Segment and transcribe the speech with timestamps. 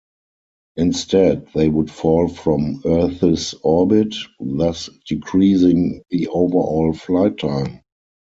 [0.77, 7.83] Instead, they would fall from earth's orbit, thus decreasing the overall flight time.